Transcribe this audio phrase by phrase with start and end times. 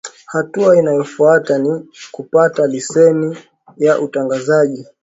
[0.25, 3.37] hatua inayofuata ni kupata leseni
[3.77, 4.87] ya utangazaji